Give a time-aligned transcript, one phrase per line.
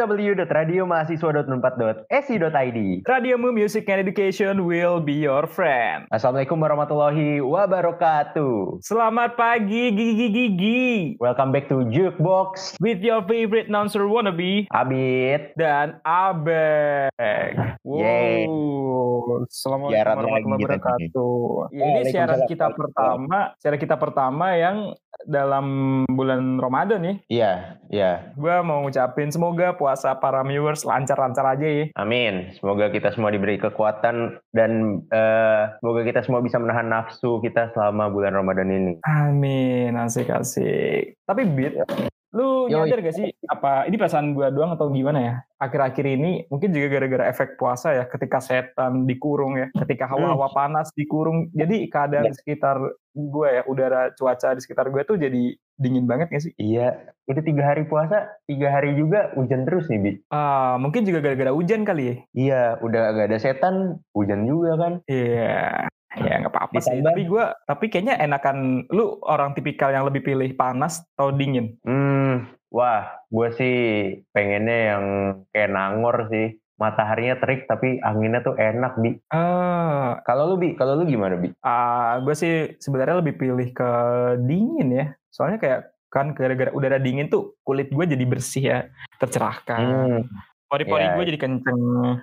[0.00, 6.08] www.radiomahasiswa.4.si.id Radiomu Music and Education will be your friend.
[6.08, 8.80] Assalamualaikum warahmatullahi wabarakatuh.
[8.80, 11.20] Selamat pagi Gigi Gigi.
[11.20, 15.52] Welcome back to Jukebox With your favorite announcer wannabe Abid.
[15.60, 17.12] dan Abek.
[17.84, 19.44] Wow.
[19.44, 21.36] Assalamualaikum Siaran warahmatullahi kita wabarakatuh.
[21.70, 22.12] Ya, ini Waalaikumsalam.
[22.14, 24.76] siaran kita pertama, siaran kita pertama yang
[25.28, 25.66] dalam
[26.08, 27.16] bulan Ramadan nih.
[27.28, 27.52] Iya,
[27.92, 28.32] iya.
[28.38, 31.84] Gua mau ngucapin semoga puasa para viewers lancar-lancar aja ya.
[31.96, 32.52] Amin.
[32.58, 38.10] Semoga kita semua diberi kekuatan dan eh, semoga kita semua bisa menahan nafsu kita selama
[38.10, 38.92] bulan Ramadan ini.
[39.06, 41.16] Amin, asik asik.
[41.24, 41.78] Tapi Bit,
[42.30, 42.86] lu Yoi.
[42.86, 45.34] nyadar gak sih apa ini perasaan gua doang atau gimana ya?
[45.60, 50.88] Akhir-akhir ini mungkin juga gara-gara efek puasa ya, ketika setan dikurung ya, ketika hawa-hawa panas
[50.96, 52.80] dikurung, jadi keadaan sekitar
[53.12, 56.52] gue ya, udara cuaca di sekitar gue tuh jadi dingin banget gak sih?
[56.56, 60.12] Iya, itu tiga hari puasa, tiga hari juga hujan terus nih, Bi.
[60.32, 62.14] Ah, mungkin juga gara-gara hujan kali ya.
[62.32, 64.92] Iya, udah gak ada setan, hujan juga kan.
[65.12, 65.92] Iya.
[66.18, 66.98] Ya nggak apa-apa sih.
[66.98, 71.78] Tapi gua, tapi kayaknya enakan lu orang tipikal yang lebih pilih panas atau dingin.
[71.86, 73.76] Hmm, wah, gue sih
[74.34, 75.04] pengennya yang
[75.54, 76.58] kayak Nangor sih.
[76.80, 79.12] Mataharinya terik tapi anginnya tuh enak, Bi.
[79.28, 81.52] Ah, Kalau lu, Bi, kalau lu gimana, Bi?
[81.60, 83.90] Ah, gue sih sebenarnya lebih pilih ke
[84.48, 85.06] dingin ya.
[85.28, 88.78] Soalnya kayak kan gara-gara udara dingin tuh kulit gue jadi bersih ya,
[89.20, 89.78] tercerahkan.
[89.78, 90.18] Hmm,
[90.72, 91.14] Pori-pori ya.
[91.20, 91.80] gue jadi kenceng.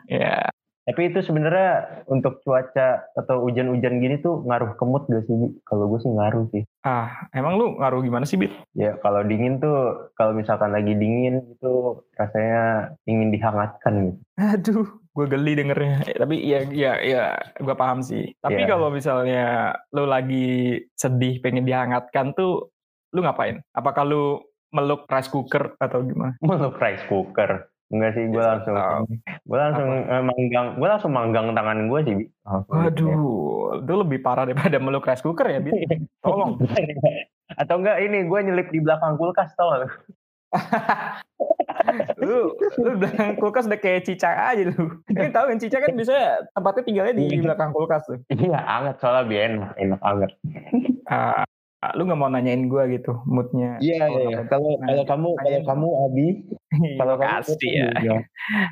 [0.10, 0.50] Ya.
[0.88, 5.36] Tapi itu sebenarnya untuk cuaca atau hujan-hujan gini tuh ngaruh ke mood gak sih?
[5.68, 6.64] Kalau gue sih ngaruh sih.
[6.88, 8.56] Ah, emang lu ngaruh gimana sih, Bit?
[8.72, 14.20] Ya, kalau dingin tuh, kalau misalkan lagi dingin itu rasanya ingin dihangatkan gitu.
[14.40, 16.08] Aduh, gue geli dengernya.
[16.08, 17.24] Eh, tapi ya, ya, ya,
[17.60, 18.32] gue paham sih.
[18.40, 18.72] Tapi Iya.
[18.72, 22.72] kalau misalnya lu lagi sedih, pengen dihangatkan tuh,
[23.12, 23.60] lu ngapain?
[23.76, 24.40] Apakah lu
[24.72, 26.40] meluk rice cooker atau gimana?
[26.40, 27.68] Meluk rice cooker.
[27.88, 28.76] Enggak sih, gue Iya, langsung,
[29.48, 32.26] gue langsung eh, manggang, gue langsung manggang tangan gue sih, Bi.
[32.44, 33.16] Langsung gitu ya.
[33.16, 36.04] Waduh, itu lebih parah daripada meluk rice cooker ya, Bit.
[36.24, 36.60] Tolong.
[37.56, 39.92] Atau enggak ini gue nyelip di belakang kulkas tau gak lu?
[42.80, 45.00] lu belakang kulkas udah kayak cicak aja lu.
[45.08, 48.20] Kan tahu kan cicak kan biasanya tempatnya tinggalnya di belakang kulkas tuh.
[48.32, 50.32] Iya anget soalnya biar enak, enak anget.
[51.78, 53.78] Ah, lu nggak mau nanyain gua gitu moodnya.
[53.78, 54.42] Iya Oh, iya.
[54.42, 56.28] apa- Kalau Nah, kalau kamu kalau kamu Abi,
[57.00, 57.88] kalau kamu Makasih ya.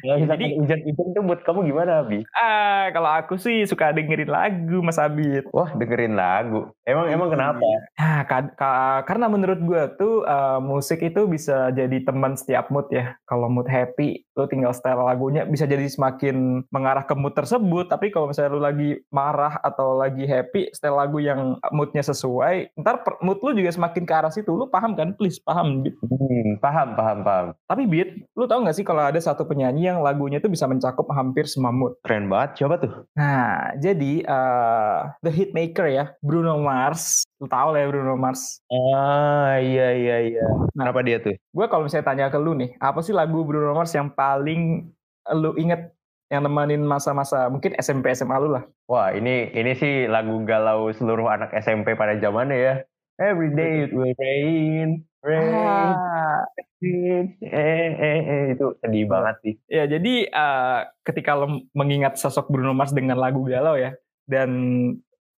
[0.02, 2.26] Kalau Jadi- hujan-hujan tuh buat kamu gimana Abi?
[2.34, 5.46] Ah, kalau aku sih suka dengerin lagu Mas Abid.
[5.50, 6.74] Wah dengerin lagu.
[6.82, 7.62] Emang emang kenapa?
[7.94, 8.74] Nah, ka- ka-
[9.06, 13.14] karena menurut gua tuh eh, musik itu bisa jadi teman setiap mood ya.
[13.24, 17.86] Kalau mood happy, lu tinggal setel lagunya bisa jadi semakin mengarah ke mood tersebut.
[17.86, 22.95] Tapi kalau misalnya lu lagi marah atau lagi happy, setel lagu yang moodnya sesuai, ntar
[23.00, 24.52] per- mood lu juga semakin ke arah situ.
[24.52, 25.16] Lu paham kan?
[25.16, 25.96] Please paham, Bit.
[26.04, 27.46] Hmm, paham paham paham.
[27.68, 31.10] Tapi Bit, lu tahu nggak sih kalau ada satu penyanyi yang lagunya itu bisa mencakup
[31.12, 31.98] hampir semua mood?
[32.06, 32.64] Keren banget.
[32.64, 32.94] Coba tuh.
[33.18, 37.26] Nah, jadi eh, The Hitmaker ya, Bruno Mars.
[37.42, 38.64] Lu tahu lah ya Bruno Mars.
[38.72, 40.46] Ah iya iya iya.
[40.76, 40.88] Nah.
[40.88, 41.36] Kenapa dia tuh?
[41.52, 44.92] Gue kalau misalnya tanya ke lu nih, apa sih lagu Bruno Mars yang paling
[45.34, 45.90] lu inget
[46.36, 48.64] yang nemenin masa-masa mungkin SMP SMA lu lah?
[48.92, 52.76] Wah ini ini sih lagu galau seluruh anak SMP pada zamannya ya.
[53.16, 56.44] Every day it will rain, rain, Ah,
[56.84, 58.44] rain, eh, eh, eh.
[58.52, 59.54] itu sedih banget sih.
[59.72, 63.96] ya jadi eh, ketika lu mengingat sosok Bruno Mars dengan lagu galau ya,
[64.28, 64.52] dan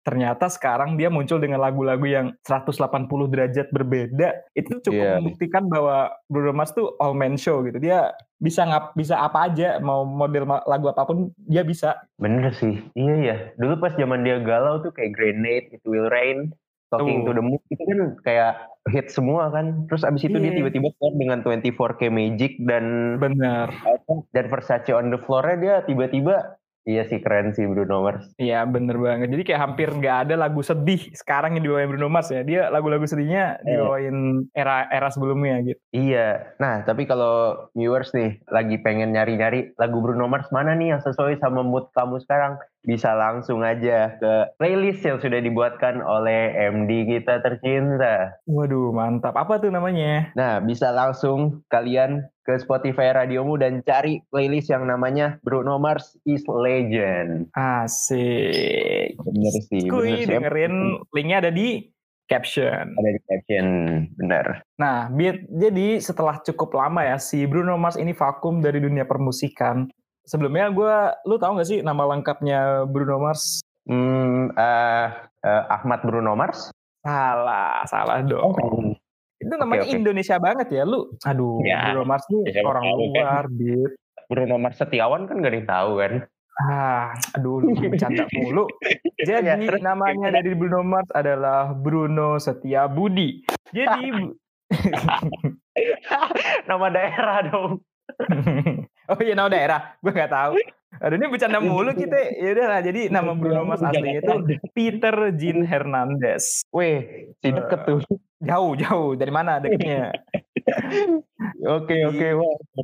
[0.07, 2.72] ternyata sekarang dia muncul dengan lagu-lagu yang 180
[3.28, 5.19] derajat berbeda, itu cukup Iya.
[5.19, 7.75] membuktikan bahwa Bruno Mars tuh all man show gitu.
[7.75, 12.00] Dia bisa ngap bisa apa aja, mau model lagu apa pun dia bisa.
[12.15, 13.36] Bener sih, iya ya.
[13.59, 16.56] Dulu pas zaman dia galau tuh kayak Grenade, It Will Rain,
[16.88, 17.36] Talking Tuh.
[17.36, 18.51] to the Moon itu kan kayak
[18.88, 19.83] hit semua kan.
[19.92, 20.63] Terus abis itu dia Iya.
[20.63, 23.68] tiba-tiba keluar dengan 24K Magic dan Bener.
[24.31, 26.56] dan Versace on the floor-nya dia tiba-tiba
[26.88, 28.31] iya sih keren sih Bruno Mars.
[28.39, 29.28] Iya bener banget.
[29.36, 32.48] Jadi kayak hampir nggak ada lagu sedih sekarang yang dibawain Bruno Mars ya.
[32.48, 33.84] Dia lagu-lagu sedihnya Iya.
[33.84, 34.18] dibawain
[34.56, 35.80] era era sebelumnya gitu.
[35.92, 36.56] Iya.
[36.63, 41.44] Nah, tapi kalau viewers nih lagi pengen nyari-nyari lagu Bruno Mars mana nih yang sesuai
[41.44, 47.41] sama mood kamu sekarang, bisa langsung aja ke playlist yang sudah dibuatkan oleh MD kita
[47.41, 48.38] tercinta.
[48.47, 49.35] Waduh mantap.
[49.35, 50.31] Apa tuh namanya?
[50.38, 56.47] Nah, bisa langsung kalian ke Spotify radiomu dan cari playlist yang namanya Bruno Mars is
[56.47, 57.51] Legend.
[57.51, 59.19] Asik.
[59.19, 60.31] Bener sih, Kuy bener sih.
[60.31, 60.74] dengerin
[61.12, 61.91] linknya ada di
[62.27, 62.95] caption.
[62.95, 63.68] Ada di caption,
[64.15, 64.63] bener.
[64.79, 65.12] Nah,
[65.51, 69.91] jadi setelah cukup lama ya si Bruno Mars ini vakum dari dunia permusikan.
[70.27, 73.63] Sebelumnya gue, lu tahu gak sih nama lengkapnya Bruno Mars?
[73.88, 75.06] Hmm, eh,
[75.39, 76.68] eh, Ahmad Bruno Mars?
[77.00, 78.51] Salah, salah dong.
[78.53, 78.91] Oh.
[79.39, 79.95] Itu namanya Oke, oke.
[79.95, 80.83] Indonesia banget ya.
[80.83, 83.07] Lu, aduh, Ya, Bruno Mars nih ya orang tahu kan.
[83.15, 83.91] luar, Bit.
[84.27, 86.13] Bruno Mars Setiawan kan gak ada yang tahu kan.
[86.57, 88.65] Ah, aduh, lu bercanda mulu.
[89.15, 90.35] Jadi Ya, terus namanya gimana?
[90.35, 93.39] dari Bruno Mars adalah Bruno Setia Budi.
[93.71, 94.12] Jadi
[96.68, 97.79] Nama daerah dong.
[99.07, 100.54] Oh iya nama daerah, gue nggak tahu.
[100.98, 102.15] Aduh ini bercanda mulu kita.
[102.39, 104.33] Ya udah lah, jadi nama Bruno Mars aslinya itu
[104.71, 106.63] Peter Jean Hernandez.
[106.71, 108.01] Weh, si deket tuh.
[108.42, 109.12] Jauh, jauh.
[109.13, 110.15] Dari mana deketnya?
[111.63, 112.27] Oke, oke.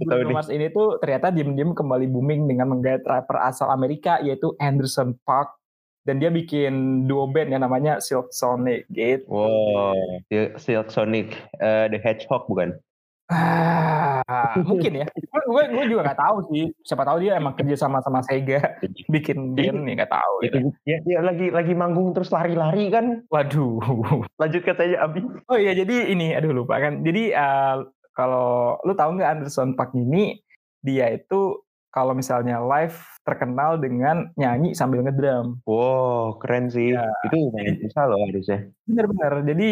[0.07, 0.31] Bruno.
[0.31, 5.59] Mars ini tuh ternyata diem-diem kembali booming dengan menggait rapper asal Amerika yaitu Anderson Park
[6.07, 9.27] dan dia bikin duo band yang namanya Silk Sonic gitu.
[9.27, 9.95] Wow,
[10.31, 12.79] Sil- Silk Sonic, eh, The Hedgehog bukan?
[13.31, 14.19] Ah,
[14.67, 15.07] mungkin ya.
[15.47, 16.65] Gue gue juga nggak tahu sih.
[16.83, 18.59] Siapa tahu dia emang kerja sama sama Sega
[19.13, 20.33] bikin band nih nggak tahu.
[20.43, 20.69] Itu Gitu.
[20.83, 23.23] ya, ya lagi lagi manggung terus lari-lari kan.
[23.31, 23.79] Waduh.
[24.41, 25.23] Lanjut katanya Abi.
[25.47, 26.99] Oh iya jadi ini aduh lupa kan.
[27.01, 27.75] Jadi eh,
[28.13, 30.37] kalau lu tahu nggak Anderson Park ini
[30.83, 35.61] dia itu kalau misalnya live terkenal dengan nyanyi sambil ngedrum.
[35.63, 36.91] Wow, keren sih.
[36.91, 38.59] Ya, Itu lumayan susah loh harusnya.
[38.89, 39.33] Bener-bener.
[39.45, 39.69] Jadi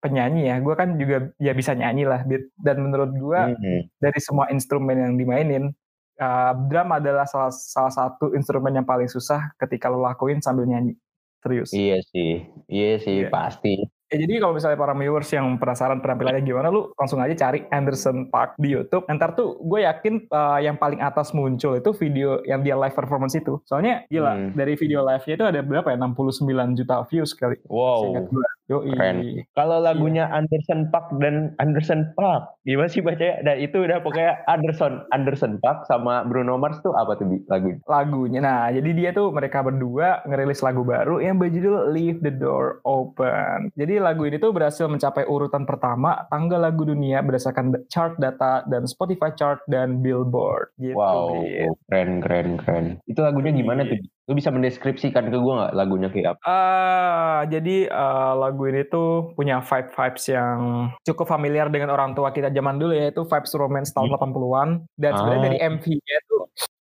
[0.00, 2.24] penyanyi ya, gue kan juga ya bisa nyanyi lah.
[2.56, 3.80] Dan menurut gue Hmm.
[4.00, 5.68] dari semua instrumen yang dimainin,
[6.16, 10.96] uh, drum adalah salah, salah satu instrumen yang paling susah ketika lo lakuin sambil nyanyi.
[11.44, 11.70] Serius.
[11.70, 13.30] Iya sih, iya sih Iya.
[13.30, 13.76] pasti.
[14.08, 18.32] Ya, jadi kalau misalnya para viewers yang penasaran penampilannya gimana, lu langsung aja cari Anderson
[18.32, 19.04] Park di YouTube.
[19.04, 23.36] Ntar tuh gue yakin uh, yang paling atas muncul itu video yang dia live performance
[23.36, 23.60] itu.
[23.68, 24.52] Soalnya gila, Hmm.
[24.56, 26.00] dari video live-nya itu ada berapa ya?
[26.00, 27.60] 69 juta views kali.
[27.68, 28.48] Wow, Seingat gue.
[28.68, 29.48] Sih.
[29.56, 33.40] Kalau lagunya Anderson Park dan Anderson Park, gimana sih bacanya?
[33.40, 37.80] Dan itu udah pokoknya Anderson, Anderson Park sama Bruno Mars tuh apa tuh lagunya?
[37.88, 38.40] lagunya.
[38.44, 43.72] Nah, jadi dia tuh mereka berdua ngerilis lagu baru yang berjudul Leave the Door Open.
[43.72, 48.84] Jadi lagu ini tuh berhasil mencapai urutan pertama tanggal lagu dunia berdasarkan chart data dan
[48.84, 50.98] Spotify chart dan Billboard gitu.
[50.98, 51.40] Wow,
[51.88, 52.86] keren, keren, keren.
[53.08, 54.17] Itu lagunya gimana tuh?
[54.28, 56.42] Lu bisa mendeskripsikan ke gue nggak lagunya kayak apa?
[56.44, 60.58] Ah, jadi eh, lagu ini tuh punya vibe vibes yang
[61.00, 64.68] cukup familiar dengan orang tua kita zaman dulu ya itu vibes romance tahun 80-an
[65.00, 65.46] dan sebenarnya Ah.
[65.48, 66.27] dari MV-nya tuh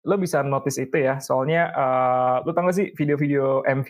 [0.08, 1.20] lo bisa notice itu ya.
[1.20, 3.90] Soalnya eh, lo tau gak sih video-video MV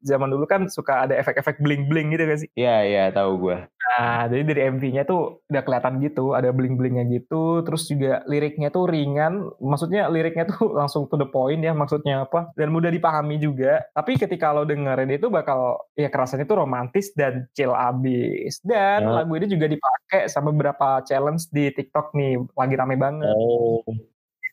[0.00, 2.48] zaman dulu kan suka ada efek-efek bling-bling gitu gak sih?
[2.56, 3.58] Iya, iya, tahu gue.
[3.90, 8.88] nah jadi dari MV-nya tuh udah kelihatan gitu ada bling-blingnya gitu terus juga liriknya tuh
[8.88, 9.52] ringan.
[9.60, 12.48] Maksudnya liriknya tuh langsung to the point ya maksudnya apa?
[12.56, 13.84] Dan mudah dipahami juga.
[13.92, 18.64] Tapi ketika lo dengerin itu bakal ya kerasanya tuh romantis dan chill abis.
[18.64, 19.22] Dan Ah.
[19.22, 23.28] lagu ini juga dipakai sama beberapa challenge di TikTok nih lagi rame banget.
[23.28, 23.84] Oh,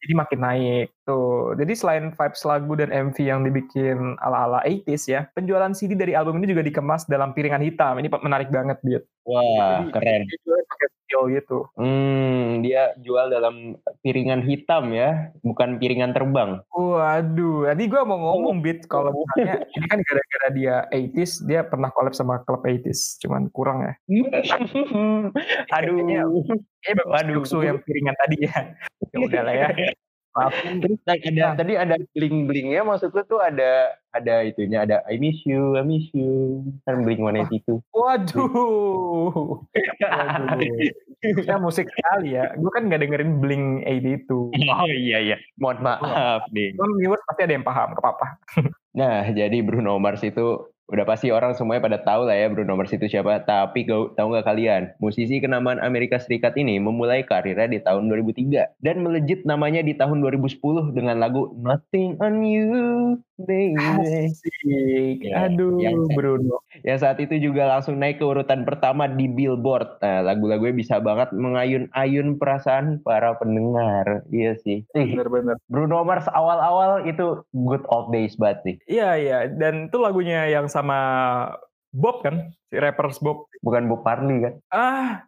[0.08, 1.52] jadi makin naik tuh.
[1.60, 6.40] Jadi selain vibes lagu dan MV yang dibikin ala-ala 80s ya, penjualan CD dari album
[6.40, 8.00] ini juga dikemas dalam piringan hitam.
[8.00, 9.04] Ini menarik banget, Biot.
[9.28, 10.22] wah, Jadi, keren.
[10.48, 11.60] Pakai steel gitu.
[11.74, 13.74] Hmm, dia jual dalam
[14.06, 16.62] piringan hitam ya, bukan piringan terbang.
[16.70, 21.90] Waduh, tadi gue mau ngomong, Bit, kalau misalnya ini kan gara-gara dia 80s, dia pernah
[21.90, 23.18] collab sama klub 80s.
[23.26, 23.94] Cuman kurang ya.
[25.78, 25.98] Aduh.
[26.86, 27.42] Eh, Waduh.
[27.42, 28.56] Yuxu yang piringan tadi ya.
[29.16, 29.68] Ya udah lah ya.
[30.36, 30.84] Maafin.
[30.84, 31.54] Terus ada Nah.
[31.58, 35.82] tadi ada bling blingnya maksud lu tuh ada ada itunya ada I miss you I
[35.82, 39.64] miss you kan bling one itu Waduh.
[39.98, 40.92] Waduh.
[41.26, 42.54] Ya musik sekali ya.
[42.54, 44.54] Gue kan nggak dengerin Blink 82.
[44.54, 45.38] oh iya iya.
[45.58, 48.28] Mohon maaf nih Cuman viewers pasti ada yang paham, ke apa
[48.98, 52.96] nah jadi Bruno Mars itu udah pasti orang semuanya pada tahu lah ya Bruno Mars
[52.96, 53.44] itu siapa.
[53.44, 54.84] Tapi gak, tahu nggak kalian?
[55.04, 60.24] Musisi kenamaan Amerika Serikat ini memulai karirnya di tahun 2003 dan melejit namanya di tahun
[60.24, 62.68] 2010 dengan lagu Nothing on You
[63.38, 65.22] baby Asik.
[65.22, 66.62] Ya, Aduh, yang- Bruno.
[66.82, 70.02] yang saat itu juga langsung naik ke urutan pertama di Billboard.
[70.02, 74.26] Nah, lagu-lagunya bisa banget mengayun-ayun perasaan para pendengar.
[74.30, 74.84] Iya sih.
[74.92, 75.58] Ih, Bener-bener.
[75.66, 78.76] Bruno Mars awal-awal itu good old days banget sih.
[78.90, 79.38] Iya, iya.
[79.48, 80.98] Dan itu lagunya yang sama
[81.94, 82.52] Bob kan?
[82.68, 83.48] Si rappers Bob.
[83.64, 84.54] Bukan Bob Marley kan?
[84.70, 85.24] Ah,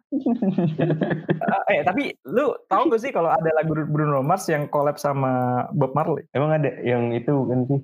[1.42, 5.64] ah, eh tapi lu tahu gak sih kalau ada lagu Bruno Mars yang collab sama
[5.72, 6.28] Bob Marley?
[6.30, 7.80] Emang ada yang itu kan sih?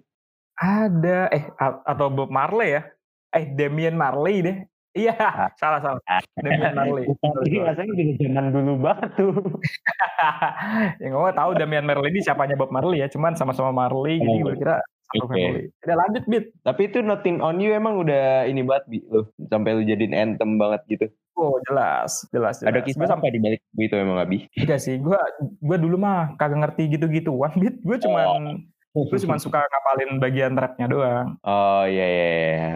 [0.56, 2.82] Ada, eh a- atau Bob Marley ya?
[3.30, 4.56] Eh Damian Marley deh.
[4.96, 5.52] Iya, Ah.
[5.60, 6.00] salah salah.
[6.34, 7.04] Damian Marley.
[7.48, 9.32] Ini rasanya udah zaman dulu banget tuh.
[11.02, 14.54] ya gue tahu Damian Marley ini siapanya Bob Marley ya, cuman sama-sama Marley, jadi gue
[14.56, 15.36] kira satu Oke.
[15.36, 15.62] family.
[15.84, 16.44] Udah lanjut bit.
[16.62, 19.28] Tapi itu Nothing on You emang udah ini banget Bi, lu.
[19.46, 21.06] Sampai lu jadiin anthem banget gitu.
[21.36, 22.72] Oh jelas, jelas, jelas.
[22.72, 24.48] Ada kisah sampai apa di balik itu emang Abi?
[24.56, 27.76] Enggak sih, gue gue dulu mah kagak ngerti gitu-gituan bit.
[27.84, 28.64] Gue cuman
[28.96, 31.36] Gue cuma suka ngapalin bagian rapnya doang.
[31.44, 32.26] Oh iya iya.
[32.32, 32.66] iya.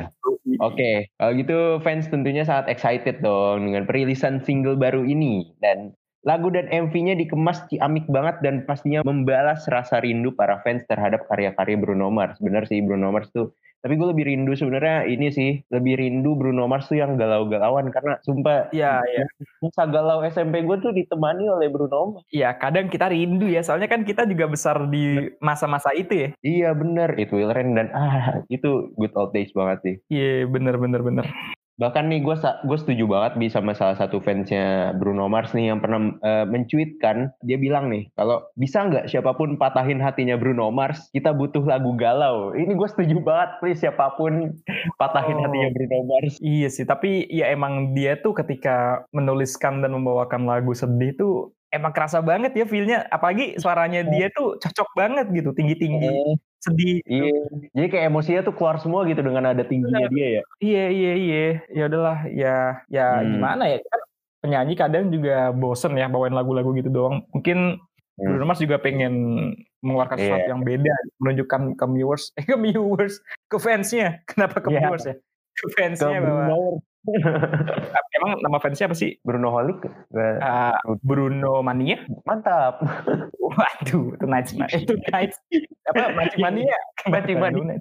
[0.60, 0.96] Oke, okay.
[1.16, 6.68] kalau gitu fans tentunya sangat excited dong dengan perilisan single baru ini dan lagu dan
[6.68, 12.36] MV-nya dikemas ciamik banget dan pastinya membalas rasa rindu para fans terhadap karya-karya Bruno Mars.
[12.40, 13.56] Bener sih Bruno Mars tuh.
[13.80, 17.88] Tapi gue lebih rindu sebenarnya ini sih lebih rindu Bruno Mars tuh yang galau-galauan.
[17.88, 19.24] Karena sumpah iya iya.
[19.64, 22.28] masa galau SMP gue tuh ditemani oleh Bruno Mars.
[22.28, 23.64] Iya kadang kita rindu ya.
[23.64, 26.28] Soalnya kan kita juga besar di masa-masa itu ya.
[26.44, 29.96] Iya bener itu Will dan ah itu good old days banget sih.
[30.12, 31.26] Iya bener bener bener
[31.80, 35.80] bahkan nih gue gue setuju banget bi sama salah satu fansnya Bruno Mars nih yang
[35.80, 37.32] pernah uh, mencuitkan.
[37.40, 41.96] Dia bilang nih kalau bisa nggak siapa pun patahin hatinya Bruno Mars kita butuh lagu
[41.96, 42.52] galau.
[42.52, 44.60] Ini gue setuju banget please siapa pun
[45.00, 46.36] patahin oh, hatinya Bruno Mars.
[46.44, 51.96] Iya sih tapi ya emang dia tuh ketika menuliskan dan membawakan lagu sedih tuh emang
[51.96, 53.08] kerasa banget ya feelnya.
[53.08, 56.12] Apalagi suaranya dia tuh cocok banget gitu tinggi tinggi
[56.60, 57.00] sedih.
[57.02, 57.08] Gitu.
[57.08, 57.40] Iya.
[57.72, 60.42] Jadi kayak emosinya tuh keluar semua gitu dengan ada tingginya dia ya.
[60.60, 61.44] Iya iya iya.
[61.72, 62.56] Ya udahlah ya
[62.92, 63.28] ya hmm.
[63.36, 64.00] gimana ya kan
[64.40, 67.24] penyanyi kadang juga bosen ya bawain lagu-lagu gitu doang.
[67.32, 68.24] Mungkin hmm.
[68.24, 69.14] Bruno Mars juga pengen
[69.80, 70.24] mengeluarkan yeah.
[70.28, 73.14] sesuatu yang beda, menunjukkan ke viewers, eh ke viewers,
[73.48, 74.20] ke fansnya.
[74.28, 74.84] Kenapa ke yeah.
[74.84, 75.16] viewers ya?
[75.56, 76.80] Ke fansnya bahwa
[78.20, 79.16] Emang nama fansnya apa sih?
[79.24, 79.80] Bruno Holik?
[80.12, 82.04] Uh, Bruno Mania?
[82.28, 82.84] Mantap.
[83.40, 84.52] Waduh, itu nice.
[84.76, 85.36] Itu nice.
[85.90, 86.12] Apa?
[86.14, 86.76] Maci Mania?
[87.08, 87.76] Maci Mania.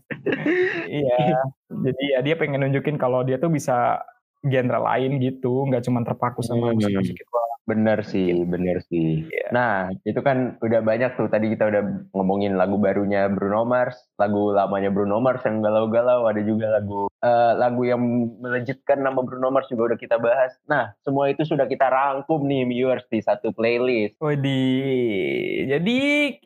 [0.87, 1.43] Iya.
[1.69, 4.01] Jadi ya dia pengen nunjukin kalau dia tuh bisa
[4.39, 6.79] genre lain gitu, nggak cuma terpaku sama hmm.
[6.79, 7.35] musik-musik itu
[7.69, 8.49] Bener sih, gitu.
[8.49, 9.29] bener sih.
[9.29, 9.49] Yeah.
[9.53, 11.29] Nah, itu kan udah banyak tuh.
[11.29, 16.25] Tadi kita udah ngomongin lagu barunya Bruno Mars, lagu lamanya Bruno Mars yang galau-galau.
[16.25, 18.01] Ada juga lagu uh, lagu yang
[18.41, 20.57] melejitkan nama Bruno Mars juga udah kita bahas.
[20.65, 24.17] Nah, semua itu sudah kita rangkum nih viewers di satu playlist.
[24.39, 24.61] di
[25.69, 25.99] jadi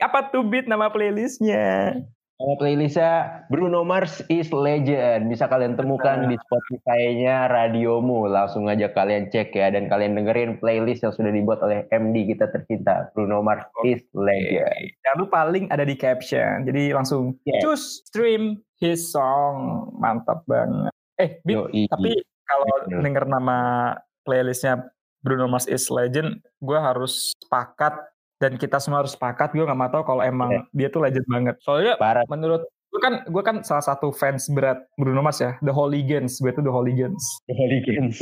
[0.04, 2.04] apa tuh beat nama playlistnya?
[2.42, 3.14] Nama playlistnya
[3.54, 5.30] Bruno Mars is Legend.
[5.30, 8.26] Bisa kalian temukan di Spotify-nya Radiomu.
[8.26, 9.70] Langsung aja kalian cek ya.
[9.70, 13.14] Dan kalian dengerin playlist yang sudah dibuat oleh MD kita tercinta.
[13.14, 13.96] Bruno Mars okay.
[13.96, 14.98] is Legend.
[15.06, 16.66] Jangan lupa link ada di caption.
[16.66, 17.62] Jadi langsung yeah.
[17.62, 19.94] choose stream his song.
[20.02, 20.90] Mantap banget.
[21.22, 22.18] Eh, Bip, tapi
[22.50, 23.94] kalau denger nama
[24.26, 24.90] playlistnya
[25.22, 28.13] Bruno Mars is Legend, gue harus sepakat
[28.44, 30.64] dan kita semua harus sepakat gue nggak mau tahu kalau emang yeah.
[30.76, 31.56] dia tuh legend banget.
[31.64, 32.28] Soalnya Parah.
[32.28, 35.56] menurut gue kan gue kan salah satu fans berat Bruno Mars ya.
[35.64, 38.20] The Hooligans gue tuh The Hooligans The Hooligans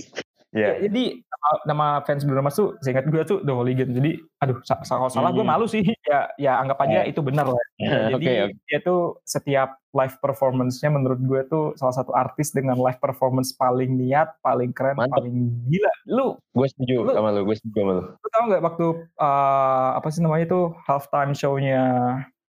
[0.52, 0.84] Yeah.
[0.84, 1.24] Ya, jadi
[1.64, 3.96] nama, fans Bruno Mars tuh seingat gue tuh The Hooligan.
[3.96, 5.52] Jadi aduh kalau salah gue hmm.
[5.52, 5.80] malu sih.
[6.04, 7.10] Ya ya anggap aja yeah.
[7.10, 7.64] itu benar lah.
[7.82, 8.58] Ya, jadi okay, okay.
[8.70, 13.98] dia tuh setiap live performance-nya menurut gue tuh salah satu artis dengan live performance paling
[13.98, 15.18] niat, paling keren, Mantap.
[15.18, 15.94] paling gila.
[16.06, 18.04] Lu gue setuju lu, sama lu, gue setuju sama lu.
[18.12, 21.84] Lu tau gak waktu uh, apa sih namanya tuh halftime show-nya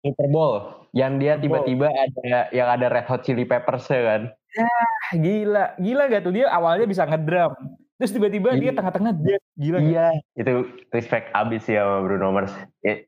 [0.04, 0.54] Super Bowl
[0.92, 4.23] yang dia tiba-tiba ada yang ada Red Hot Chili Peppers ya kan?
[4.52, 4.78] Ya,
[5.16, 5.64] gila.
[5.80, 7.56] Gila gak tuh dia awalnya bisa ngedrum
[8.02, 10.42] terus tiba-tiba dia tengah-tengah dead gila iya kan?
[10.42, 10.52] itu
[10.90, 12.50] respect abis ya sama Bruno Mars.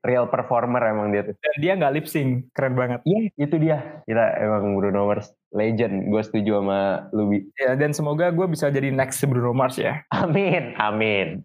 [0.06, 1.34] Real performer emang dia tuh.
[1.34, 3.02] Dan dia nggak lip sync keren banget.
[3.02, 3.78] Iya itu dia.
[4.06, 6.14] Gila emang Bruno Mars legend.
[6.14, 7.42] Gue setuju sama Lubi.
[7.58, 10.06] Ya dan semoga gue bisa jadi next Bruno Mars ya.
[10.14, 11.42] Amin amin.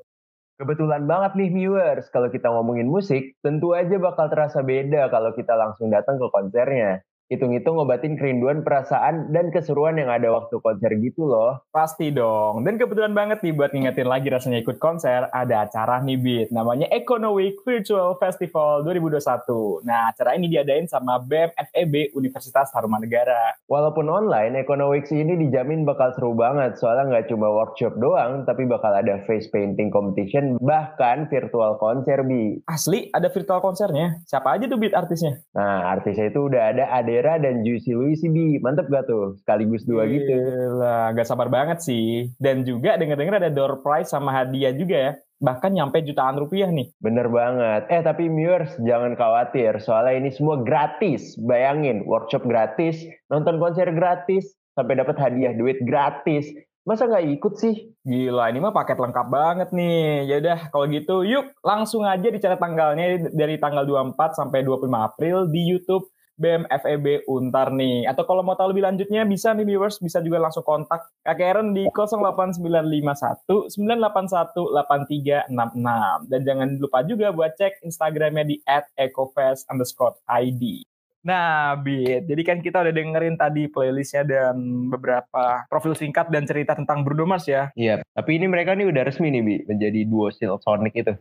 [0.61, 5.55] Kebetulan banget nih viewers, kalau kita ngomongin musik, tentu aja bakal terasa beda kalau kita
[5.55, 6.99] langsung datang ke konsernya
[7.29, 11.61] hitung-hitung ngobatin kerinduan perasaan dan keseruan yang ada waktu konser gitu loh.
[11.69, 12.65] Pasti dong.
[12.65, 16.89] Dan kebetulan banget nih buat ngingetin lagi rasanya ikut konser, ada acara nih Bit, namanya
[16.89, 19.85] Econo Week Virtual Festival 2021.
[19.85, 23.61] Nah, acara ini diadain sama BEM FEB Universitas Tarumanegara.
[23.69, 28.65] Walaupun online, Econo Week ini dijamin bakal seru banget, soalnya nggak cuma workshop doang, tapi
[28.65, 32.57] bakal ada face painting competition, bahkan virtual konser, Bi.
[32.65, 34.17] Asli, ada virtual konsernya?
[34.25, 35.37] Siapa aja tuh Bit artisnya?
[35.53, 39.35] Nah, artisnya itu udah ada Ade Vera dan Juicy Louis bi mantep gak tuh?
[39.43, 40.35] Sekaligus dua Gila, gitu.
[40.79, 42.31] lah gak sabar banget sih.
[42.39, 45.11] Dan juga denger-denger ada door prize sama hadiah juga ya.
[45.43, 46.95] Bahkan nyampe jutaan rupiah nih.
[47.03, 47.91] Bener banget.
[47.91, 49.75] Eh tapi viewers jangan khawatir.
[49.83, 51.35] Soalnya ini semua gratis.
[51.43, 56.47] Bayangin workshop gratis nonton konser gratis sampai dapat hadiah duit gratis.
[56.87, 57.91] Masa nggak ikut sih?
[58.07, 60.25] Gila, ini mah paket lengkap banget nih.
[60.25, 65.51] Ya udah, kalau gitu yuk langsung aja dicatat tanggalnya dari tanggal 24 sampai 25 April
[65.51, 66.07] di YouTube
[66.39, 68.07] BEM FEB Untar nih.
[68.07, 71.75] Atau kalau mau tahu lebih lanjutnya bisa nih viewers bisa juga langsung kontak Kak Karen
[71.75, 74.55] di 08951 981
[74.87, 76.31] 8366.
[76.31, 78.55] Dan jangan lupa juga buat cek Instagramnya di
[78.95, 80.87] @ecofest underscore ID.
[81.19, 86.79] Nah, Bit, jadi kan kita udah dengerin tadi playlistnya dan beberapa profil singkat dan cerita
[86.79, 87.75] tentang Bruno Mars ya.
[87.75, 91.11] Iya, tapi ini mereka nih udah resmi nih, Bi, menjadi duo Sonic itu.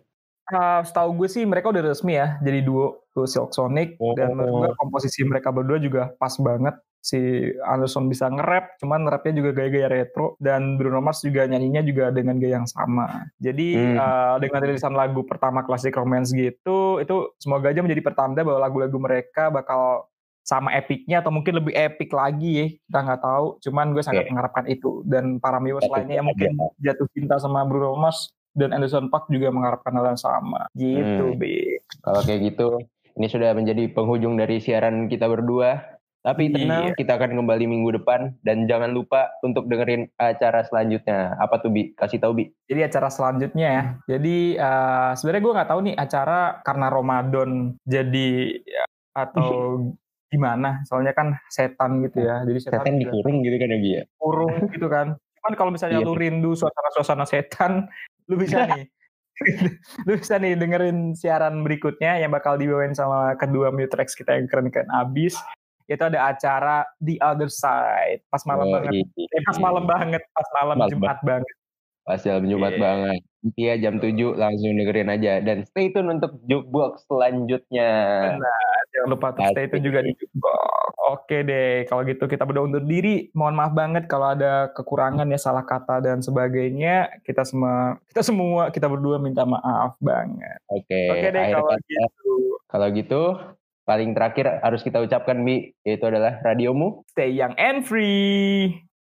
[0.48, 4.14] Uh, setahu gue sih mereka udah resmi ya jadi duo tuh Silk Sonic oh.
[4.14, 6.78] dan menurut gue komposisi mereka berdua juga pas banget.
[6.98, 7.18] Si
[7.62, 10.38] Anderson bisa nge-rap cuman rapnya juga gaya-gaya retro.
[10.38, 13.26] Dan Bruno Mars juga nyanyinya juga dengan gaya yang sama.
[13.42, 13.96] Jadi hmm.
[13.98, 18.98] uh, dengan rilisan lagu pertama klasik romance gitu itu semoga aja menjadi pertanda bahwa lagu-lagu
[19.02, 20.06] mereka bakal
[20.48, 23.46] sama epicnya atau mungkin lebih epic lagi ya kita nggak tahu.
[23.62, 24.30] Cuman gue sangat okay.
[24.32, 25.02] mengharapkan itu.
[25.04, 29.52] Dan para viewers lainnya yang mungkin jatuh cinta sama Bruno Mars dan Anderson Park juga
[29.52, 31.38] mengharapkan hal yang sama gitu hmm.
[31.40, 31.78] Bi.
[32.04, 32.80] Kalau kayak gitu
[33.18, 35.98] ini sudah menjadi penghujung dari siaran kita berdua.
[36.18, 36.54] Tapi iya.
[36.54, 36.94] tenang, iya.
[36.98, 41.38] kita akan kembali minggu depan dan jangan lupa untuk dengerin acara selanjutnya.
[41.38, 41.94] Apa tuh Bi?
[41.94, 42.44] Kasih tahu Bi.
[42.66, 43.82] Jadi acara selanjutnya ya.
[44.18, 47.50] Jadi uh, sebenarnya gue nggak tahu nih acara karena Ramadan
[47.86, 48.30] jadi
[48.66, 49.50] ya, atau
[50.34, 50.82] gimana?
[50.90, 52.42] Soalnya kan setan gitu ya.
[52.44, 54.02] Jadi setan, setan dikurung gitu kan ya Bi ya.
[54.18, 55.06] Kurung gitu kan.
[55.38, 56.06] Cuman kalau misalnya iya.
[56.06, 57.86] lu rindu suasana-suasana setan,
[58.28, 58.84] lu bisa nih.
[60.06, 64.90] Lu bisa nih dengerin siaran berikutnya yang bakal dibawain sama kedua Mutrex kita yang keren-keren.
[64.90, 65.38] Abis
[65.88, 68.26] itu ada acara The Other Side.
[68.28, 68.92] Pas malam oh, banget.
[69.16, 69.26] Iya.
[69.32, 70.22] eh, pas malam banget.
[70.36, 71.57] Pas malam, malam Jumat banget
[72.08, 72.80] pas malam Jumat yeah.
[72.80, 73.20] banget
[73.54, 77.90] Iya jam 7 langsung dengerin aja dan stay tune untuk jukebox selanjutnya.
[78.34, 80.90] Benar, jangan lupa tuh stay tune juga di jukebox.
[81.06, 83.30] Oke deh, kalau gitu kita berdua undur diri.
[83.38, 87.22] Mohon maaf banget kalau ada kekurangan ya salah kata dan sebagainya.
[87.22, 90.58] Kita semua kita semua kita berdua minta maaf banget.
[90.66, 91.06] Oke.
[91.06, 92.34] Oke deh kalau kata, gitu.
[92.66, 93.22] Kalau gitu
[93.86, 98.87] paling terakhir harus kita ucapkan Bi, yaitu adalah radiomu stay young and free.